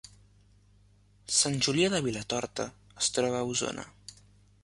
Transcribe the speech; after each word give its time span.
Sant 1.39 1.59
Julià 1.67 1.91
de 1.95 2.01
Vilatorta 2.07 2.67
es 3.09 3.13
troba 3.19 3.43
a 3.43 3.45
Osona 3.53 3.85